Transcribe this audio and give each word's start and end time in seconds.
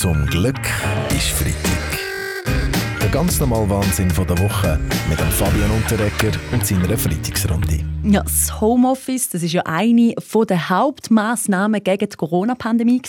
Zum 0.00 0.26
Glück 0.26 0.60
ist 1.10 1.30
Freitag. 1.30 1.98
Der 3.02 3.08
ganz 3.08 3.40
normale 3.40 3.68
Wahnsinn 3.68 4.10
der 4.10 4.38
Woche 4.38 4.78
mit 5.08 5.18
Fabian 5.18 5.72
Unterrecker 5.72 6.38
und 6.52 6.64
seiner 6.64 6.96
Freitagsrunde. 6.96 7.84
Ja, 8.10 8.22
das 8.22 8.58
Homeoffice 8.58 9.28
das 9.28 9.42
ist 9.42 9.52
ja 9.52 9.62
eine 9.66 10.14
der 10.48 10.68
Hauptmaßnahmen 10.70 11.84
gegen 11.84 12.08
die 12.08 12.16
Corona-Pandemie. 12.16 13.02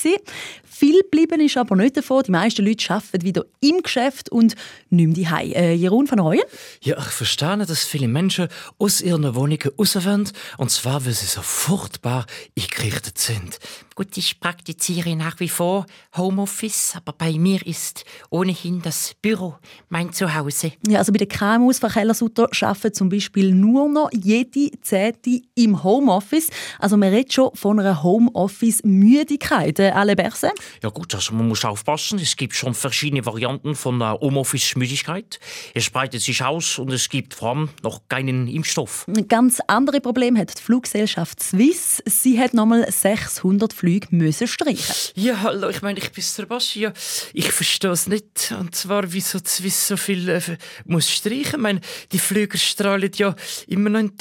Viel 0.66 1.02
geblieben 1.04 1.40
ist 1.40 1.56
aber 1.56 1.78
nicht 1.78 1.96
davon. 1.96 2.24
Die 2.24 2.32
meisten 2.32 2.66
Leute 2.66 2.94
arbeiten 2.94 3.24
wieder 3.24 3.46
im 3.62 3.82
Geschäft 3.82 4.30
und 4.30 4.56
nicht 4.90 5.08
mehr 5.18 5.26
daheim. 5.26 5.52
Äh, 5.54 5.74
Jeroen 5.74 6.08
von 6.08 6.20
Reuen? 6.20 6.42
Ja, 6.82 6.98
ich 6.98 7.06
verstehe, 7.06 7.58
dass 7.66 7.86
viele 7.86 8.10
Menschen 8.10 8.50
aus 8.78 9.00
ihren 9.00 9.36
Wohnungen 9.36 9.60
raus 9.78 9.96
wollen. 10.06 10.30
Und 10.58 10.72
zwar, 10.72 11.06
weil 11.06 11.14
sie 11.14 11.28
so 11.28 11.42
furchtbar 11.42 12.26
eingerichtet 12.58 13.18
sind. 13.18 13.60
Gut, 14.00 14.16
ich 14.16 14.40
praktiziere 14.40 15.18
nach 15.18 15.42
wie 15.42 15.50
vor 15.50 15.86
Homeoffice, 16.16 16.94
aber 16.96 17.12
bei 17.12 17.34
mir 17.34 17.68
ist 17.68 18.06
ohnehin 18.30 18.82
das 18.82 19.14
Büro 19.22 19.56
mein 19.90 20.14
Zuhause. 20.14 20.72
Ja, 20.88 21.00
also 21.00 21.12
bei 21.12 21.18
den 21.18 21.28
KMUs 21.28 21.80
von 21.80 21.90
Kellersutter 21.90 22.48
arbeiten 22.62 22.94
zum 22.94 23.10
Beispiel 23.10 23.54
nur 23.54 23.90
noch 23.90 24.10
jede 24.14 24.72
Zehnte 24.90 25.42
im 25.56 25.84
Homeoffice. 25.84 26.50
Also 26.80 26.98
man 26.98 27.10
redet 27.10 27.34
schon 27.34 27.52
von 27.54 27.80
einer 27.80 28.02
Homeoffice-Müdigkeit. 28.02 29.78
Äh, 29.80 29.92
Alle 29.92 30.16
Berse? 30.16 30.52
Ja 30.82 30.90
gut, 30.90 31.14
also 31.14 31.34
man 31.36 31.48
muss 31.48 31.64
aufpassen. 31.64 32.18
Es 32.20 32.36
gibt 32.36 32.56
schon 32.56 32.74
verschiedene 32.74 33.24
Varianten 33.26 33.76
von 33.76 34.00
der 34.00 34.20
Homeoffice-Müdigkeit. 34.20 35.40
Es 35.76 35.90
breitet 35.92 36.22
sich 36.22 36.44
aus 36.44 36.80
und 36.80 36.92
es 36.92 37.10
gibt 37.10 37.36
vor 37.36 37.50
allem 37.50 37.70
noch 37.84 38.02
keinen 38.10 38.48
Impfstoff. 38.48 39.06
Ein 39.08 39.28
ganz 39.28 39.60
anderes 39.68 40.02
Problem 40.02 40.38
hat 40.38 40.58
die 40.58 40.64
Fluggesellschaft 40.64 41.42
Swiss. 41.44 42.02
Sie 42.06 42.40
hat 42.40 42.56
nochmal 42.56 42.92
600 42.92 43.72
Flüge 43.72 44.08
müssen 44.10 44.48
streichen. 44.48 44.96
Ja, 45.16 45.42
hallo, 45.44 45.70
ich 45.70 45.84
meine, 45.84 46.00
ich 46.00 46.12
bin 46.12 46.24
Sebastian. 46.24 46.94
Ich 47.34 47.52
verstehe 47.52 47.92
es 47.92 48.08
nicht. 48.08 48.54
Und 48.60 48.74
zwar, 48.74 49.12
wieso 49.12 49.38
Swiss 49.46 49.88
so 49.88 49.98
viel 49.98 50.30
äh, 50.30 50.42
muss 50.86 51.10
streichen. 51.12 51.40
Ich 51.40 51.58
meine, 51.58 51.82
die 52.12 52.20
Flüger 52.20 52.58
strahlen 52.58 53.12
ja 53.16 53.36
immer 53.68 53.90
noch 53.90 54.00
in 54.00 54.18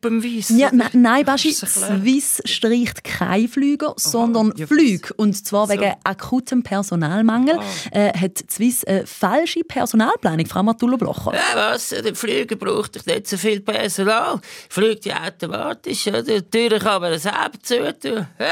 tipptoppem 0.00 0.22
Weiss. 0.22 0.50
Ja, 0.50 0.72
ne, 0.72 0.86
nein, 0.92 1.24
Baschi, 1.24 1.52
Swiss 1.52 2.42
streicht 2.44 3.04
keine 3.04 3.48
Flüge, 3.48 3.92
sondern 3.96 4.52
ja, 4.56 4.66
Flüge. 4.66 5.12
Und 5.14 5.34
zwar 5.46 5.66
so. 5.66 5.72
wegen 5.72 5.94
akutem 6.04 6.62
Personalmangel 6.62 7.58
ah. 7.58 7.96
äh, 7.96 8.12
hat 8.16 8.38
Swiss 8.50 8.84
eine 8.84 9.06
falsche 9.06 9.60
Personalplanung, 9.60 10.46
Frau 10.46 10.62
Matula 10.62 10.96
Blocher. 10.96 11.32
Ja, 11.34 11.72
was? 11.72 11.90
Der 11.90 12.14
Flüger 12.14 12.56
braucht 12.56 13.06
nicht 13.06 13.26
so 13.26 13.36
viel 13.36 13.60
Personal. 13.60 14.40
Fliegt 14.68 15.06
ja 15.06 15.26
automatisch. 15.26 16.06
Oder? 16.06 16.22
Natürlich 16.22 16.82
kann 16.82 17.02
man 17.02 17.12
das 17.12 17.22
selber 17.22 17.58
zutun. 17.62 18.26
Ja. 18.38 18.46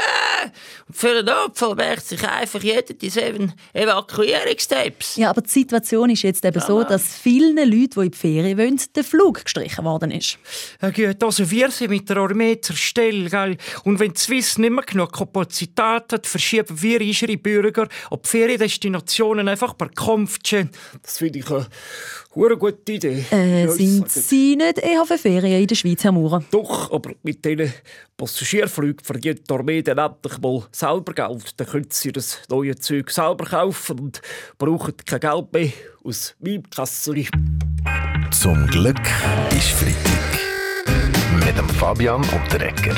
Und 0.87 0.97
für 0.97 1.09
einen 1.09 1.25
Notfall 1.25 1.75
merkt 1.75 2.05
sich 2.05 2.27
einfach 2.27 2.61
jeder 2.61 2.93
die 2.93 3.09
sieben 3.09 3.53
Evakuierungstipps. 3.73 5.17
Ja, 5.17 5.29
aber 5.29 5.41
die 5.41 5.49
Situation 5.49 6.09
ist 6.09 6.23
jetzt 6.23 6.45
eben 6.45 6.61
so, 6.61 6.83
dass 6.83 7.03
vielen 7.03 7.57
Leuten, 7.57 7.99
die 7.99 8.05
in 8.05 8.11
die 8.11 8.17
Ferien 8.17 8.57
wollen, 8.57 8.81
der 8.95 9.03
Flug 9.03 9.43
gestrichen 9.43 9.85
worden 9.85 10.11
ist. 10.11 10.37
Ja, 10.81 10.89
gut, 10.89 11.21
also 11.39 11.51
wir 11.51 11.71
sind 11.71 11.89
mit 11.89 12.09
der 12.09 12.17
Armee 12.17 12.59
zur 12.59 12.75
Stelle, 12.75 13.29
gell? 13.29 13.57
Und 13.85 13.99
wenn 13.99 14.11
die 14.11 14.19
Swiss 14.19 14.57
nicht 14.57 14.71
mehr 14.71 14.83
genug 14.83 15.13
Kapazität 15.13 16.11
hat, 16.11 16.27
verschieben 16.27 16.81
wir 16.81 16.99
unsere 16.99 17.37
Bürger 17.37 17.87
auf 18.09 18.21
die 18.23 18.29
Feriendestinationen 18.29 19.47
einfach 19.47 19.77
per 19.77 19.89
Kampfjet. 19.89 20.69
Das 21.01 21.19
finde 21.19 21.39
ich 21.39 21.49
eine 21.49 21.67
eine 22.35 22.57
gute 22.57 22.91
Idee. 22.91 23.25
Äh, 23.31 23.63
ja, 23.63 23.71
sind 23.71 24.09
Sie 24.09 24.55
nicht 24.55 24.79
eher 24.79 25.05
für 25.05 25.17
Ferien 25.17 25.61
in 25.61 25.67
der 25.67 25.75
Schweiz, 25.75 26.03
Herr 26.03 26.11
Maurer? 26.11 26.43
Doch, 26.51 26.91
aber 26.91 27.11
mit 27.23 27.43
diesen 27.43 27.73
Passagierflügen 28.17 29.03
verdient 29.03 29.49
die 29.49 29.53
Armee 29.53 29.81
dann 29.81 29.97
endlich 29.97 30.37
mal 30.39 30.63
selber 30.71 31.13
Geld. 31.13 31.53
Dann 31.57 31.67
können 31.67 31.87
sie 31.89 32.11
das 32.11 32.39
neue 32.49 32.75
Zeug 32.75 33.09
selber 33.09 33.45
kaufen 33.45 33.99
und 33.99 34.21
brauchen 34.57 34.93
kein 35.05 35.19
Geld 35.19 35.53
mehr 35.53 35.71
aus 36.03 36.35
meinem 36.39 36.69
Kessel. 36.69 37.25
Zum 38.31 38.67
Glück 38.67 39.01
ist 39.51 39.69
Freitag. 39.71 40.48
Mit 41.49 41.57
dem 41.57 41.69
Fabian 41.69 42.21
und 42.21 42.53
der 42.53 42.61
Ecker. 42.61 42.93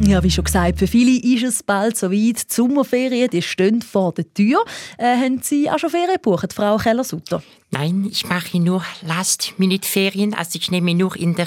Ja, 0.00 0.20
wie 0.24 0.30
schon 0.30 0.42
gesagt, 0.42 0.80
für 0.80 0.88
viele 0.88 1.22
ist 1.22 1.44
es 1.44 1.62
bald 1.62 1.96
soweit. 1.96 2.50
Die 2.50 2.52
Sommerferien 2.52 3.30
die 3.30 3.40
stehen 3.40 3.80
vor 3.80 4.12
der 4.12 4.24
Tür. 4.34 4.64
Äh, 4.98 5.16
haben 5.16 5.40
Sie 5.40 5.70
auch 5.70 5.78
schon 5.78 5.90
Ferien 5.90 6.14
gebucht, 6.14 6.52
Frau 6.52 6.78
Keller-Sutter? 6.78 7.44
Nein, 7.72 8.08
ich 8.10 8.26
mache 8.26 8.58
nur 8.58 8.84
Last-Minute-Ferien. 9.02 10.34
Also 10.34 10.58
ich 10.58 10.72
nehme 10.72 10.92
nur 10.92 11.14
in 11.14 11.36
der 11.36 11.46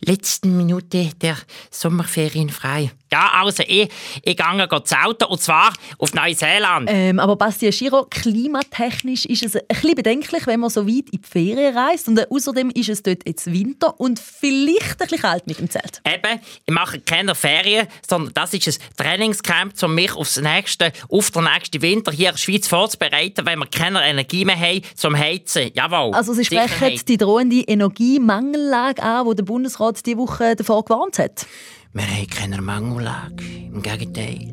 letzten 0.00 0.56
Minute 0.56 1.10
der 1.20 1.38
Sommerferien 1.70 2.50
frei. 2.50 2.90
Ja, 3.10 3.30
also 3.34 3.62
ich, 3.66 3.90
ich 4.22 4.36
gehe 4.36 4.84
zu 4.84 4.96
Auto 4.96 5.26
und 5.26 5.40
zwar 5.40 5.72
auf 5.98 6.14
Neuseeland. 6.14 6.88
Ähm, 6.90 7.18
aber 7.18 7.36
Bastian 7.36 7.72
Giro, 7.72 8.06
klimatechnisch 8.08 9.26
ist 9.26 9.42
es 9.42 9.56
ein 9.56 9.62
bisschen 9.68 9.94
bedenklich, 9.94 10.46
wenn 10.46 10.60
man 10.60 10.70
so 10.70 10.86
weit 10.86 11.10
in 11.10 11.20
die 11.20 11.28
Ferien 11.28 11.76
reist. 11.76 12.08
Und 12.08 12.18
äh, 12.18 12.26
außerdem 12.30 12.70
ist 12.70 12.88
es 12.88 13.02
dort 13.02 13.26
jetzt 13.26 13.52
Winter 13.52 13.98
und 14.00 14.18
vielleicht 14.18 14.92
ein 14.92 14.96
bisschen 14.98 15.20
kalt 15.20 15.46
mit 15.46 15.58
dem 15.58 15.68
Zelt. 15.68 16.00
Eben, 16.06 16.40
ich 16.66 16.72
mache 16.72 17.00
keine 17.00 17.34
Ferien, 17.34 17.86
sondern 18.06 18.32
das 18.32 18.54
ist 18.54 18.66
ein 18.66 18.96
Trainingscamp, 18.96 19.82
um 19.82 19.94
mich 19.94 20.12
aufs 20.14 20.38
nächste, 20.38 20.92
auf 21.10 21.30
den 21.30 21.44
nächsten 21.44 21.82
Winter 21.82 22.12
hier 22.12 22.30
in 22.30 22.34
der 22.34 22.38
Schweiz 22.38 22.66
vorzubereiten, 22.66 23.44
wenn 23.44 23.58
wir 23.58 23.66
keine 23.66 24.02
Energie 24.02 24.46
mehr 24.46 24.58
haben 24.58 24.80
zum 24.96 25.18
Heizen. 25.18 25.61
Sicherheit, 25.62 25.76
jawohl. 25.76 26.14
Also 26.14 26.34
Sie 26.34 26.44
sprechen 26.44 26.68
Sicherheit. 26.68 27.08
die 27.08 27.16
drohende 27.16 27.60
Energiemangellage 27.60 29.02
an, 29.02 29.28
die 29.28 29.34
der 29.36 29.44
Bundesrat 29.44 30.04
diese 30.04 30.18
Woche 30.18 30.56
davor 30.56 30.84
gewarnt 30.84 31.18
hat? 31.18 31.46
Wir 31.92 32.06
haben 32.06 32.26
keine 32.28 32.62
Mangellage. 32.62 33.44
Im 33.44 33.82
Gegenteil. 33.82 34.48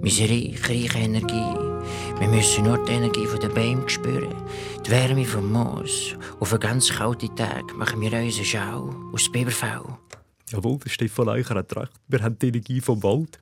Wir 0.00 0.10
sind 0.10 0.30
reich, 0.30 0.68
reiche 0.68 0.98
Energie. 0.98 1.54
Wir 2.18 2.28
müssen 2.28 2.64
nur 2.64 2.84
die 2.84 2.92
Energie 2.92 3.26
der 3.40 3.48
Bäume 3.48 3.88
spüren. 3.88 4.34
Die 4.86 4.90
Wärme 4.90 5.24
vom 5.24 5.52
Moos. 5.52 6.16
Auf 6.40 6.52
einen 6.52 6.60
ganz 6.60 6.88
kalten 6.88 7.34
Tag 7.36 7.76
machen 7.76 8.00
wir 8.00 8.12
unsere 8.12 8.44
Schau 8.44 8.94
aus 9.12 9.30
Biberfell. 9.30 9.82
Jawohl, 10.50 10.78
der 10.78 10.88
Stefan 10.88 11.28
Eicher 11.28 11.56
hat 11.56 11.76
recht. 11.76 11.92
Wir 12.08 12.22
haben 12.22 12.38
die 12.38 12.48
Energie 12.48 12.80
vom 12.80 13.02
Wald. 13.02 13.38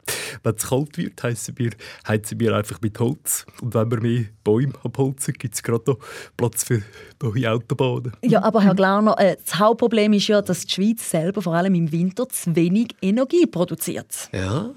Wenn 0.47 0.55
es 0.55 0.69
kalt 0.69 0.97
wird, 0.97 1.21
heizen 1.25 1.59
wir, 1.59 1.71
heizen 2.07 2.39
wir 2.39 2.55
einfach 2.55 2.81
mit 2.81 3.01
Holz. 3.01 3.47
Und 3.61 3.75
wenn 3.75 3.91
wir 3.91 4.01
mehr 4.01 4.25
Bäume 4.45 4.75
abholzen, 4.84 5.34
gibt 5.34 5.55
es 5.57 5.62
gerade 5.65 5.83
noch 5.89 5.99
Platz 6.37 6.62
für 6.62 6.83
neue 7.21 7.51
Autobahnen. 7.51 8.12
Ja, 8.23 8.45
aber 8.45 8.61
Herr 8.61 8.77
Glauner, 8.77 9.19
äh, 9.19 9.37
das 9.45 9.59
Hauptproblem 9.59 10.12
ist 10.12 10.29
ja, 10.29 10.41
dass 10.41 10.65
die 10.65 10.73
Schweiz 10.73 11.11
selber 11.11 11.43
vor 11.43 11.55
allem 11.55 11.75
im 11.75 11.91
Winter 11.91 12.29
zu 12.29 12.55
wenig 12.55 12.95
Energie 13.03 13.47
produziert. 13.47 14.29
Ja, 14.33 14.71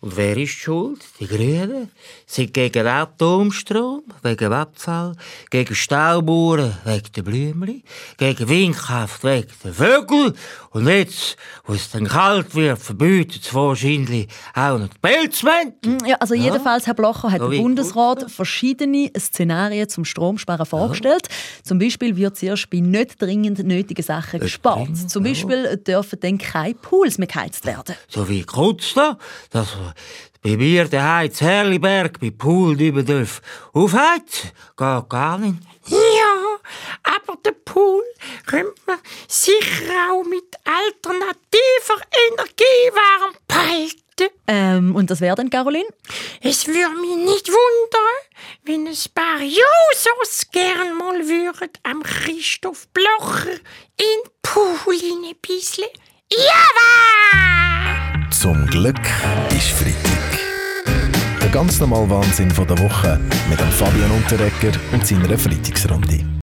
und 0.00 0.16
wer 0.16 0.36
ist 0.36 0.52
schuld? 0.52 1.00
Die 1.18 1.26
Grünen 1.26 1.90
sind 2.24 2.54
gegen 2.54 2.86
Atomstrom, 2.86 4.04
wegen 4.22 4.52
Abfall, 4.52 5.16
gegen 5.50 5.74
Staubauern, 5.74 6.78
wegen 6.84 7.12
der 7.16 7.22
Blümchen, 7.22 7.82
gegen 8.16 8.48
Windkraft, 8.48 9.24
wegen 9.24 9.48
der 9.64 9.72
Vögel. 9.72 10.34
Und 10.70 10.86
jetzt, 10.86 11.36
wo 11.64 11.72
es 11.72 11.90
dann 11.90 12.06
kalt 12.06 12.54
wird, 12.54 12.78
verbietet 12.78 13.42
es 13.42 13.52
wahrscheinlich 13.52 14.28
auch 14.54 14.78
noch 14.78 14.86
die 14.86 14.98
Pelzmäntel. 15.00 15.98
Ja, 16.06 16.16
also 16.20 16.34
jedenfalls, 16.34 16.86
Herr 16.86 16.94
Blocher, 16.94 17.32
hat 17.32 17.40
der 17.40 17.58
Bundesrat 17.58 18.30
verschiedene 18.30 19.10
Szenarien 19.18 19.88
zum 19.88 20.04
Stromsparen 20.04 20.66
vorgestellt. 20.66 21.26
Ja. 21.28 21.64
Zum 21.64 21.80
Beispiel 21.80 22.16
wird 22.16 22.36
zuerst 22.36 22.70
bei 22.70 22.78
nicht 22.78 23.20
dringend 23.20 23.64
nötigen 23.64 24.04
Sachen 24.04 24.38
gespart. 24.38 24.96
Zum 25.08 25.24
Beispiel 25.24 25.76
dürfen 25.78 26.20
dann 26.20 26.38
keine 26.38 26.74
Pools 26.74 27.18
mehr 27.18 27.26
geheizt 27.26 27.66
werden. 27.66 27.96
So 28.06 28.28
wie 28.28 28.44
kurz 28.44 28.94
da, 28.94 29.18
dass 29.50 29.76
bei 30.42 30.56
mir 30.56 30.88
daheim 30.88 31.32
zu 31.32 31.44
Herliberg 31.44 32.20
bei 32.20 32.30
Pool 32.30 32.80
über 32.80 33.02
dürfen. 33.02 33.44
Aufheizen 33.72 34.50
geht 34.76 35.08
gar 35.08 35.38
nicht. 35.38 35.58
Ja, 35.86 36.58
aber 37.02 37.36
den 37.44 37.54
Pool 37.64 38.04
könnte 38.46 38.80
man 38.86 38.98
sicher 39.26 40.12
auch 40.12 40.24
mit 40.24 40.54
alternativer 40.64 42.02
Energie 42.30 42.90
warm 42.92 43.34
behalten. 43.46 44.34
Ähm, 44.46 44.96
und 44.96 45.10
das 45.10 45.20
wäre 45.20 45.36
dann, 45.36 45.50
Caroline? 45.50 45.88
Es 46.42 46.66
würde 46.66 47.00
mich 47.00 47.16
nicht 47.16 47.48
wundern, 47.48 48.18
wenn 48.64 48.86
ein 48.86 48.96
paar 49.14 49.40
Jusos 49.40 50.50
gern 50.50 50.96
mal 50.98 51.28
würden 51.28 51.70
am 51.84 52.02
Christoph 52.02 52.88
Blocher 52.88 53.52
in 53.96 54.30
Pool 54.42 54.76
ein 54.90 55.34
bisschen. 55.40 55.88
Ja! 56.30 57.87
Zum 58.30 58.66
Glück 58.66 59.00
ist 59.56 59.70
Freitag. 59.70 60.38
Der 61.40 61.48
ganz 61.48 61.80
normale 61.80 62.10
Wahnsinn 62.10 62.50
der 62.50 62.78
Woche 62.78 63.18
mit 63.48 63.58
Fabian 63.58 64.10
Unterrecker 64.10 64.78
und 64.92 65.06
seiner 65.06 65.38
Freitagsrunde. 65.38 66.28